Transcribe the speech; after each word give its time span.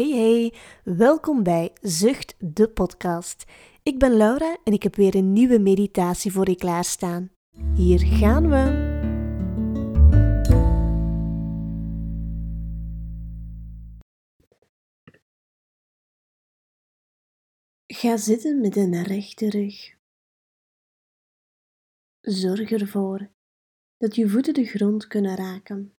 Hey 0.00 0.10
hey, 0.10 0.54
welkom 0.84 1.42
bij 1.42 1.72
Zucht 1.80 2.34
de 2.38 2.68
podcast. 2.68 3.44
Ik 3.82 3.98
ben 3.98 4.16
Laura 4.16 4.58
en 4.64 4.72
ik 4.72 4.82
heb 4.82 4.96
weer 4.96 5.14
een 5.14 5.32
nieuwe 5.32 5.58
meditatie 5.58 6.32
voor 6.32 6.48
je 6.48 6.56
klaarstaan. 6.56 7.30
Hier 7.74 7.98
gaan 7.98 8.48
we. 8.48 8.88
Ga 17.86 18.16
zitten 18.16 18.60
met 18.60 18.76
een 18.76 19.02
rechte 19.02 19.50
rug. 19.50 19.94
Zorg 22.20 22.70
ervoor 22.70 23.30
dat 23.96 24.14
je 24.14 24.28
voeten 24.28 24.54
de 24.54 24.64
grond 24.64 25.06
kunnen 25.06 25.36
raken. 25.36 25.94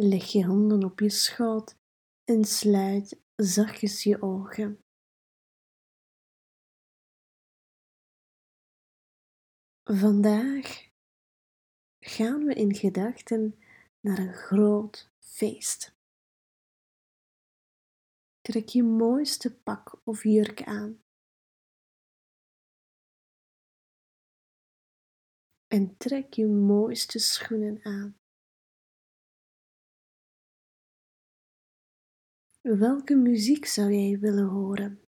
Leg 0.00 0.32
je 0.32 0.44
handen 0.44 0.84
op 0.84 1.00
je 1.00 1.10
schoot 1.10 1.76
en 2.24 2.44
sluit 2.44 3.22
zachtjes 3.36 4.02
je 4.02 4.22
ogen. 4.22 4.84
Vandaag 9.82 10.90
gaan 11.98 12.44
we 12.44 12.54
in 12.54 12.74
gedachten 12.74 13.58
naar 14.00 14.18
een 14.18 14.34
groot 14.34 15.10
feest. 15.18 15.96
Trek 18.40 18.68
je 18.68 18.82
mooiste 18.82 19.60
pak 19.62 20.00
of 20.04 20.22
jurk 20.22 20.62
aan. 20.62 21.02
En 25.66 25.96
trek 25.96 26.32
je 26.32 26.46
mooiste 26.46 27.18
schoenen 27.18 27.84
aan. 27.84 28.18
Welke 32.60 33.14
muziek 33.14 33.66
zou 33.66 33.92
jij 33.92 34.18
willen 34.18 34.48
horen? 34.48 35.02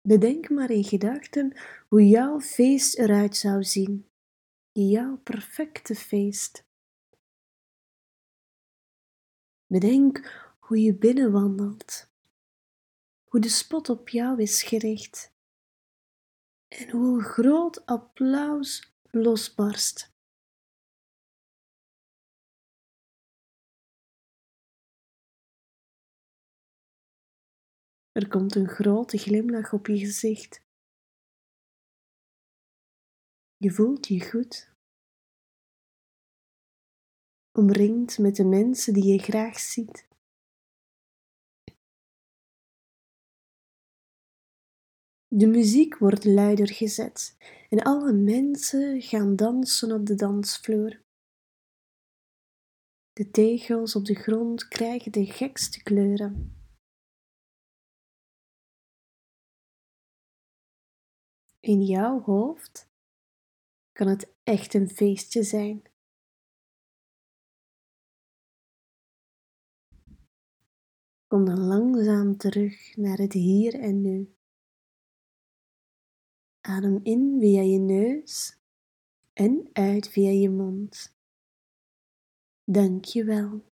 Bedenk 0.00 0.50
maar 0.50 0.70
in 0.70 0.84
gedachten 0.84 1.56
hoe 1.88 2.08
jouw 2.08 2.40
feest 2.40 2.98
eruit 2.98 3.36
zou 3.36 3.64
zien. 3.64 4.10
Jouw 4.72 5.16
perfecte 5.16 5.94
feest. 5.94 6.68
Bedenk 9.66 10.18
hoe 10.60 10.78
je 10.78 10.94
binnenwandelt, 10.94 12.12
hoe 13.24 13.40
de 13.40 13.48
spot 13.48 13.88
op 13.88 14.08
jou 14.08 14.42
is 14.42 14.62
gericht 14.62 15.32
en 16.68 16.90
hoe 16.90 17.18
een 17.18 17.24
groot 17.24 17.86
applaus 17.86 18.94
losbarst. 19.10 20.09
Er 28.12 28.28
komt 28.28 28.54
een 28.54 28.68
grote 28.68 29.18
glimlach 29.18 29.72
op 29.72 29.86
je 29.86 29.98
gezicht. 29.98 30.62
Je 33.56 33.70
voelt 33.70 34.06
je 34.06 34.30
goed, 34.30 34.74
omringd 37.52 38.18
met 38.18 38.36
de 38.36 38.44
mensen 38.44 38.94
die 38.94 39.04
je 39.12 39.18
graag 39.18 39.58
ziet. 39.58 40.08
De 45.26 45.46
muziek 45.46 45.98
wordt 45.98 46.24
luider 46.24 46.68
gezet 46.68 47.36
en 47.68 47.82
alle 47.82 48.12
mensen 48.12 49.02
gaan 49.02 49.36
dansen 49.36 49.92
op 49.92 50.06
de 50.06 50.14
dansvloer. 50.14 51.02
De 53.12 53.30
tegels 53.30 53.96
op 53.96 54.04
de 54.04 54.14
grond 54.14 54.68
krijgen 54.68 55.12
de 55.12 55.26
gekste 55.26 55.82
kleuren. 55.82 56.59
In 61.60 61.82
jouw 61.82 62.20
hoofd 62.20 62.88
kan 63.92 64.08
het 64.08 64.34
echt 64.42 64.74
een 64.74 64.88
feestje 64.88 65.42
zijn. 65.42 65.82
Kom 71.26 71.44
dan 71.44 71.60
langzaam 71.60 72.36
terug 72.36 72.96
naar 72.96 73.18
het 73.18 73.32
hier 73.32 73.74
en 73.74 74.00
nu. 74.00 74.34
Adem 76.60 77.00
in 77.02 77.36
via 77.40 77.62
je 77.62 77.78
neus 77.78 78.58
en 79.32 79.68
uit 79.72 80.08
via 80.08 80.30
je 80.30 80.50
mond. 80.50 81.16
Dank 82.64 83.04
je 83.04 83.24
wel. 83.24 83.64